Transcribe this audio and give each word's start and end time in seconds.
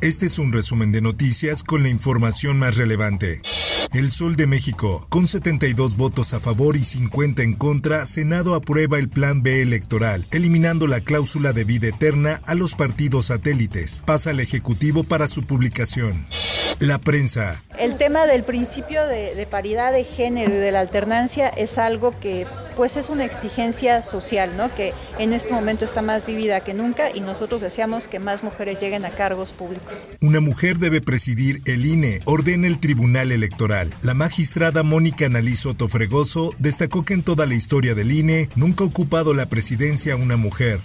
Este 0.00 0.26
es 0.26 0.38
un 0.38 0.52
resumen 0.52 0.92
de 0.92 1.00
noticias 1.00 1.64
con 1.64 1.82
la 1.82 1.88
información 1.88 2.56
más 2.56 2.76
relevante. 2.76 3.40
El 3.92 4.12
Sol 4.12 4.36
de 4.36 4.46
México, 4.46 5.04
con 5.08 5.26
72 5.26 5.96
votos 5.96 6.34
a 6.34 6.38
favor 6.38 6.76
y 6.76 6.84
50 6.84 7.42
en 7.42 7.54
contra, 7.54 8.06
Senado 8.06 8.54
aprueba 8.54 9.00
el 9.00 9.08
Plan 9.08 9.42
B 9.42 9.60
electoral, 9.60 10.24
eliminando 10.30 10.86
la 10.86 11.00
cláusula 11.00 11.52
de 11.52 11.64
vida 11.64 11.88
eterna 11.88 12.40
a 12.46 12.54
los 12.54 12.74
partidos 12.74 13.26
satélites. 13.26 14.00
Pasa 14.06 14.30
al 14.30 14.38
Ejecutivo 14.38 15.02
para 15.02 15.26
su 15.26 15.44
publicación. 15.46 16.26
La 16.78 16.98
prensa. 16.98 17.60
El 17.76 17.96
tema 17.96 18.26
del 18.26 18.44
principio 18.44 19.04
de, 19.04 19.34
de, 19.34 19.46
paridad 19.46 19.92
de 19.92 20.04
género 20.04 20.54
y 20.54 20.58
de 20.58 20.70
la 20.70 20.78
alternancia 20.78 21.48
es 21.48 21.76
algo 21.76 22.14
que 22.20 22.46
pues 22.78 22.96
es 22.96 23.10
una 23.10 23.24
exigencia 23.24 24.04
social, 24.04 24.56
¿no? 24.56 24.72
Que 24.72 24.94
en 25.18 25.32
este 25.32 25.52
momento 25.52 25.84
está 25.84 26.00
más 26.00 26.26
vivida 26.26 26.60
que 26.60 26.74
nunca 26.74 27.08
y 27.12 27.18
nosotros 27.18 27.60
deseamos 27.60 28.06
que 28.06 28.20
más 28.20 28.44
mujeres 28.44 28.80
lleguen 28.80 29.04
a 29.04 29.10
cargos 29.10 29.52
públicos. 29.52 30.04
Una 30.20 30.38
mujer 30.38 30.78
debe 30.78 31.00
presidir 31.00 31.60
el 31.66 31.84
INE, 31.84 32.20
ordena 32.24 32.68
el 32.68 32.78
Tribunal 32.78 33.32
Electoral. 33.32 33.92
La 34.02 34.14
magistrada 34.14 34.84
Mónica 34.84 35.26
Analizo 35.26 35.74
Tofregoso 35.74 36.54
destacó 36.60 37.04
que 37.04 37.14
en 37.14 37.24
toda 37.24 37.46
la 37.46 37.54
historia 37.54 37.96
del 37.96 38.12
INE 38.12 38.48
nunca 38.54 38.84
ha 38.84 38.86
ocupado 38.86 39.34
la 39.34 39.46
presidencia 39.46 40.14
una 40.14 40.36
mujer. 40.36 40.78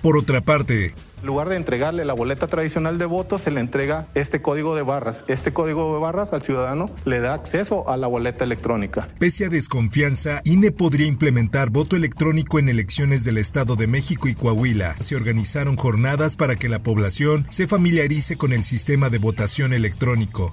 Por 0.00 0.16
otra 0.16 0.40
parte, 0.40 0.94
en 1.24 1.28
lugar 1.28 1.48
de 1.48 1.56
entregarle 1.56 2.04
la 2.04 2.12
boleta 2.12 2.46
tradicional 2.48 2.98
de 2.98 3.06
votos, 3.06 3.40
se 3.40 3.50
le 3.50 3.60
entrega 3.60 4.08
este 4.14 4.42
código 4.42 4.76
de 4.76 4.82
barras. 4.82 5.16
Este 5.26 5.54
código 5.54 5.94
de 5.94 6.00
barras 6.00 6.34
al 6.34 6.42
ciudadano 6.42 6.84
le 7.06 7.20
da 7.20 7.32
acceso 7.32 7.88
a 7.88 7.96
la 7.96 8.06
boleta 8.06 8.44
electrónica. 8.44 9.08
Pese 9.18 9.46
a 9.46 9.48
desconfianza, 9.48 10.42
INE 10.44 10.70
podría 10.70 11.06
implementar 11.06 11.33
voto 11.70 11.96
electrónico 11.96 12.58
en 12.58 12.68
elecciones 12.68 13.24
del 13.24 13.38
Estado 13.38 13.76
de 13.76 13.86
México 13.86 14.28
y 14.28 14.34
Coahuila. 14.34 14.96
Se 15.00 15.16
organizaron 15.16 15.76
jornadas 15.76 16.36
para 16.36 16.56
que 16.56 16.68
la 16.68 16.82
población 16.82 17.46
se 17.50 17.66
familiarice 17.66 18.36
con 18.36 18.52
el 18.52 18.64
sistema 18.64 19.10
de 19.10 19.18
votación 19.18 19.72
electrónico. 19.72 20.52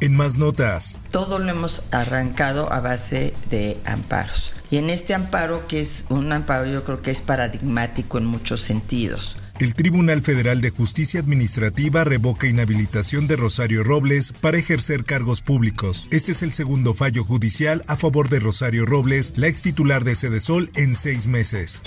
En 0.00 0.16
más 0.16 0.36
notas. 0.36 0.96
Todo 1.10 1.38
lo 1.38 1.50
hemos 1.50 1.84
arrancado 1.90 2.72
a 2.72 2.80
base 2.80 3.34
de 3.50 3.78
amparos. 3.84 4.52
Y 4.70 4.78
en 4.78 4.88
este 4.88 5.14
amparo, 5.14 5.66
que 5.68 5.80
es 5.80 6.06
un 6.08 6.32
amparo 6.32 6.66
yo 6.66 6.82
creo 6.84 7.02
que 7.02 7.10
es 7.10 7.20
paradigmático 7.20 8.18
en 8.18 8.24
muchos 8.24 8.62
sentidos. 8.62 9.36
El 9.58 9.74
Tribunal 9.74 10.22
Federal 10.22 10.60
de 10.60 10.70
Justicia 10.70 11.20
Administrativa 11.20 12.04
revoca 12.04 12.46
inhabilitación 12.46 13.28
de 13.28 13.36
Rosario 13.36 13.84
Robles 13.84 14.32
para 14.32 14.58
ejercer 14.58 15.04
cargos 15.04 15.40
públicos. 15.40 16.08
Este 16.10 16.32
es 16.32 16.42
el 16.42 16.52
segundo 16.52 16.94
fallo 16.94 17.24
judicial 17.24 17.84
a 17.86 17.96
favor 17.96 18.28
de 18.28 18.40
Rosario 18.40 18.86
Robles, 18.86 19.34
la 19.36 19.48
ex 19.48 19.62
titular 19.62 20.04
de 20.04 20.16
Sol, 20.16 20.70
en 20.74 20.94
seis 20.94 21.26
meses. 21.26 21.82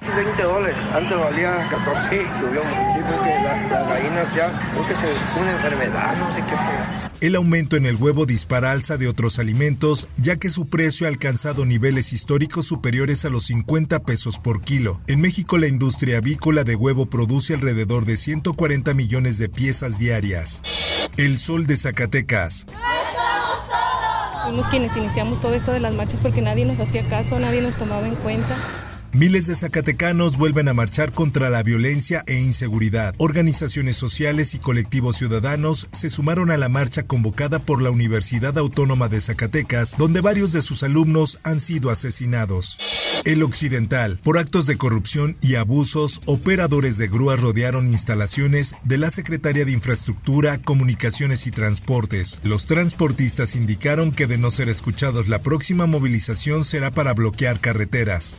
20 0.00 0.42
dólares, 0.42 0.76
antes 0.92 1.18
valía 1.18 1.68
14 1.70 2.16
y 2.16 2.40
subió 2.40 2.64
muchísimo. 2.64 3.24
Las, 3.44 3.70
las 3.70 3.88
gallinas 3.88 4.34
ya, 4.34 4.52
creo 4.72 4.86
que 4.88 5.40
una 5.40 5.52
enfermedad, 5.52 6.16
no 6.16 6.34
sé 6.34 6.42
qué. 6.42 7.11
El 7.22 7.36
aumento 7.36 7.76
en 7.76 7.86
el 7.86 7.94
huevo 7.94 8.26
dispara 8.26 8.72
alza 8.72 8.96
de 8.96 9.06
otros 9.06 9.38
alimentos, 9.38 10.08
ya 10.16 10.40
que 10.40 10.50
su 10.50 10.66
precio 10.66 11.06
ha 11.06 11.08
alcanzado 11.08 11.64
niveles 11.64 12.12
históricos 12.12 12.66
superiores 12.66 13.24
a 13.24 13.30
los 13.30 13.44
50 13.44 14.02
pesos 14.02 14.40
por 14.40 14.60
kilo. 14.60 15.00
En 15.06 15.20
México, 15.20 15.56
la 15.56 15.68
industria 15.68 16.18
avícola 16.18 16.64
de 16.64 16.74
huevo 16.74 17.06
produce 17.06 17.54
alrededor 17.54 18.06
de 18.06 18.16
140 18.16 18.92
millones 18.94 19.38
de 19.38 19.48
piezas 19.48 20.00
diarias. 20.00 20.62
El 21.16 21.38
sol 21.38 21.68
de 21.68 21.76
Zacatecas. 21.76 22.66
Fuimos 24.42 24.66
quienes 24.66 24.96
iniciamos 24.96 25.38
todo 25.38 25.54
esto 25.54 25.70
de 25.70 25.78
las 25.78 25.94
marchas 25.94 26.18
porque 26.18 26.42
nadie 26.42 26.64
nos 26.64 26.80
hacía 26.80 27.06
caso, 27.06 27.38
nadie 27.38 27.62
nos 27.62 27.76
tomaba 27.76 28.08
en 28.08 28.16
cuenta. 28.16 28.56
Miles 29.14 29.46
de 29.46 29.54
zacatecanos 29.54 30.38
vuelven 30.38 30.68
a 30.68 30.72
marchar 30.72 31.12
contra 31.12 31.50
la 31.50 31.62
violencia 31.62 32.24
e 32.26 32.40
inseguridad. 32.40 33.14
Organizaciones 33.18 33.96
sociales 33.96 34.54
y 34.54 34.58
colectivos 34.58 35.18
ciudadanos 35.18 35.86
se 35.92 36.08
sumaron 36.08 36.50
a 36.50 36.56
la 36.56 36.70
marcha 36.70 37.02
convocada 37.02 37.58
por 37.58 37.82
la 37.82 37.90
Universidad 37.90 38.56
Autónoma 38.56 39.08
de 39.08 39.20
Zacatecas, 39.20 39.96
donde 39.98 40.22
varios 40.22 40.54
de 40.54 40.62
sus 40.62 40.82
alumnos 40.82 41.38
han 41.44 41.60
sido 41.60 41.90
asesinados. 41.90 42.78
El 43.26 43.42
Occidental. 43.42 44.18
Por 44.24 44.38
actos 44.38 44.66
de 44.66 44.78
corrupción 44.78 45.36
y 45.42 45.56
abusos, 45.56 46.22
operadores 46.24 46.96
de 46.96 47.08
grúas 47.08 47.38
rodearon 47.38 47.88
instalaciones 47.88 48.74
de 48.82 48.96
la 48.96 49.10
Secretaría 49.10 49.66
de 49.66 49.72
Infraestructura, 49.72 50.56
Comunicaciones 50.56 51.46
y 51.46 51.50
Transportes. 51.50 52.38
Los 52.44 52.64
transportistas 52.64 53.56
indicaron 53.56 54.10
que 54.10 54.26
de 54.26 54.38
no 54.38 54.50
ser 54.50 54.70
escuchados 54.70 55.28
la 55.28 55.42
próxima 55.42 55.86
movilización 55.86 56.64
será 56.64 56.90
para 56.90 57.12
bloquear 57.12 57.60
carreteras. 57.60 58.38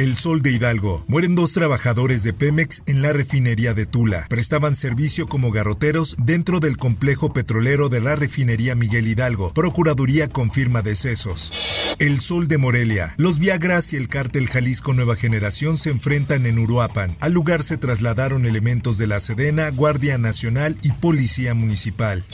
El 0.00 0.16
Sol 0.16 0.40
de 0.40 0.50
Hidalgo. 0.50 1.04
Mueren 1.08 1.34
dos 1.34 1.52
trabajadores 1.52 2.22
de 2.22 2.32
Pemex 2.32 2.82
en 2.86 3.02
la 3.02 3.12
refinería 3.12 3.74
de 3.74 3.84
Tula. 3.84 4.24
Prestaban 4.30 4.74
servicio 4.74 5.26
como 5.26 5.50
garroteros 5.50 6.16
dentro 6.18 6.58
del 6.58 6.78
complejo 6.78 7.34
petrolero 7.34 7.90
de 7.90 8.00
la 8.00 8.16
refinería 8.16 8.74
Miguel 8.74 9.06
Hidalgo. 9.06 9.52
Procuraduría 9.52 10.30
confirma 10.30 10.80
decesos. 10.80 11.52
El 11.98 12.18
Sol 12.20 12.48
de 12.48 12.56
Morelia. 12.56 13.12
Los 13.18 13.38
Viagras 13.38 13.92
y 13.92 13.96
el 13.96 14.08
cártel 14.08 14.48
Jalisco 14.48 14.94
Nueva 14.94 15.16
Generación 15.16 15.76
se 15.76 15.90
enfrentan 15.90 16.46
en 16.46 16.58
Uruapan. 16.58 17.14
Al 17.20 17.32
lugar 17.32 17.62
se 17.62 17.76
trasladaron 17.76 18.46
elementos 18.46 18.96
de 18.96 19.06
la 19.06 19.20
Sedena, 19.20 19.68
Guardia 19.68 20.16
Nacional 20.16 20.78
y 20.80 20.92
Policía 20.92 21.52
Municipal. 21.52 22.24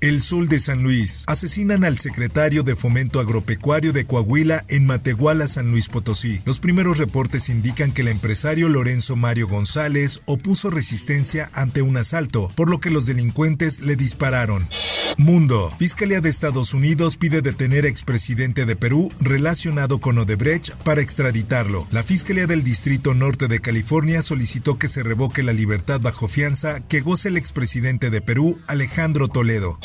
El 0.00 0.22
Sol 0.22 0.48
de 0.48 0.58
San 0.58 0.82
Luis. 0.82 1.24
Asesinan 1.26 1.84
al 1.84 1.98
secretario 1.98 2.62
de 2.62 2.74
Fomento 2.74 3.20
Agropecuario 3.20 3.92
de 3.92 4.06
Coahuila 4.06 4.64
en 4.68 4.86
Matehuala, 4.86 5.46
San 5.46 5.70
Luis 5.70 5.88
Potosí. 5.88 6.40
Los 6.46 6.58
primeros 6.58 6.96
reportes 7.10 7.48
indican 7.48 7.90
que 7.90 8.02
el 8.02 8.08
empresario 8.08 8.68
Lorenzo 8.68 9.16
Mario 9.16 9.48
González 9.48 10.20
opuso 10.26 10.70
resistencia 10.70 11.50
ante 11.54 11.82
un 11.82 11.96
asalto, 11.96 12.52
por 12.54 12.70
lo 12.70 12.78
que 12.78 12.90
los 12.90 13.04
delincuentes 13.04 13.80
le 13.80 13.96
dispararon. 13.96 14.68
Mundo. 15.16 15.74
Fiscalía 15.76 16.20
de 16.20 16.28
Estados 16.28 16.72
Unidos 16.72 17.16
pide 17.16 17.42
detener 17.42 17.84
expresidente 17.84 18.64
de 18.64 18.76
Perú 18.76 19.12
relacionado 19.18 20.00
con 20.00 20.18
Odebrecht 20.18 20.72
para 20.84 21.00
extraditarlo. 21.00 21.84
La 21.90 22.04
Fiscalía 22.04 22.46
del 22.46 22.62
Distrito 22.62 23.12
Norte 23.12 23.48
de 23.48 23.58
California 23.58 24.22
solicitó 24.22 24.78
que 24.78 24.86
se 24.86 25.02
revoque 25.02 25.42
la 25.42 25.52
libertad 25.52 26.00
bajo 26.00 26.28
fianza 26.28 26.78
que 26.86 27.00
goce 27.00 27.26
el 27.26 27.36
expresidente 27.36 28.10
de 28.10 28.20
Perú, 28.20 28.60
Alejandro 28.68 29.26
Toledo. 29.26 29.80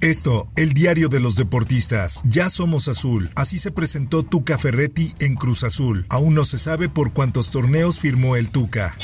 Esto, 0.00 0.48
el 0.56 0.74
diario 0.74 1.08
de 1.08 1.20
los 1.20 1.36
deportistas. 1.36 2.20
Ya 2.24 2.50
somos 2.50 2.86
azul. 2.88 3.30
Así 3.34 3.56
se 3.56 3.70
presentó 3.70 4.22
Tuca 4.22 4.58
Ferretti 4.58 5.14
en 5.20 5.36
Cruz 5.36 5.64
Azul. 5.64 6.04
Aún 6.10 6.34
no 6.34 6.44
se 6.44 6.58
sabe 6.58 6.88
por 6.90 7.12
cuántos 7.12 7.50
torneos 7.50 7.98
firmó 7.98 8.36
el 8.36 8.50
Tuca. 8.50 8.94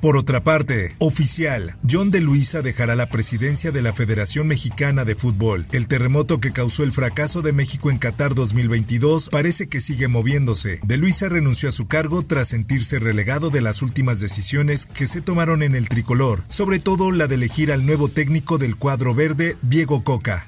Por 0.00 0.16
otra 0.16 0.42
parte, 0.42 0.94
oficial, 0.98 1.76
John 1.88 2.10
de 2.10 2.20
Luisa 2.20 2.62
dejará 2.62 2.96
la 2.96 3.10
presidencia 3.10 3.70
de 3.70 3.82
la 3.82 3.92
Federación 3.92 4.46
Mexicana 4.46 5.04
de 5.04 5.14
Fútbol. 5.14 5.66
El 5.72 5.88
terremoto 5.88 6.40
que 6.40 6.52
causó 6.52 6.84
el 6.84 6.92
fracaso 6.92 7.42
de 7.42 7.52
México 7.52 7.90
en 7.90 7.98
Qatar 7.98 8.34
2022 8.34 9.28
parece 9.28 9.68
que 9.68 9.80
sigue 9.80 10.08
moviéndose. 10.08 10.80
De 10.84 10.96
Luisa 10.96 11.28
renunció 11.28 11.68
a 11.68 11.72
su 11.72 11.86
cargo 11.86 12.22
tras 12.22 12.48
sentirse 12.48 12.98
relegado 12.98 13.50
de 13.50 13.60
las 13.60 13.82
últimas 13.82 14.20
decisiones 14.20 14.86
que 14.86 15.06
se 15.06 15.20
tomaron 15.20 15.62
en 15.62 15.74
el 15.74 15.88
tricolor, 15.88 16.42
sobre 16.48 16.80
todo 16.80 17.10
la 17.10 17.26
de 17.26 17.34
elegir 17.34 17.70
al 17.70 17.84
nuevo 17.84 18.08
técnico 18.08 18.56
del 18.56 18.76
cuadro 18.76 19.14
verde, 19.14 19.56
Diego 19.62 20.02
Coca. 20.02 20.46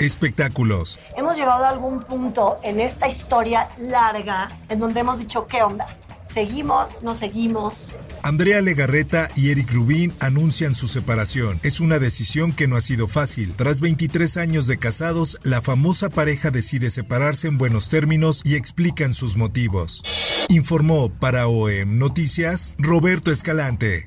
Espectáculos. 0.00 0.98
Hemos 1.16 1.36
llegado 1.36 1.64
a 1.64 1.68
algún 1.68 2.02
punto 2.02 2.58
en 2.62 2.80
esta 2.80 3.06
historia 3.06 3.68
larga 3.78 4.48
en 4.70 4.80
donde 4.80 5.00
hemos 5.00 5.18
dicho, 5.18 5.46
¿qué 5.46 5.62
onda? 5.62 5.86
¿Seguimos? 6.32 7.02
¿No 7.02 7.12
seguimos? 7.12 7.96
Andrea 8.22 8.60
Legarreta 8.60 9.30
y 9.34 9.50
Eric 9.50 9.72
Rubin 9.72 10.12
anuncian 10.20 10.74
su 10.74 10.88
separación. 10.88 11.58
Es 11.62 11.80
una 11.80 11.98
decisión 11.98 12.52
que 12.52 12.68
no 12.68 12.76
ha 12.76 12.80
sido 12.80 13.08
fácil. 13.08 13.54
Tras 13.56 13.80
23 13.80 14.36
años 14.36 14.66
de 14.66 14.78
casados, 14.78 15.38
la 15.42 15.60
famosa 15.60 16.08
pareja 16.08 16.50
decide 16.50 16.90
separarse 16.90 17.48
en 17.48 17.58
buenos 17.58 17.88
términos 17.88 18.42
y 18.44 18.54
explican 18.54 19.12
sus 19.12 19.36
motivos. 19.36 20.02
Informó 20.48 21.10
para 21.10 21.46
OEM 21.48 21.98
Noticias 21.98 22.74
Roberto 22.78 23.32
Escalante. 23.32 24.06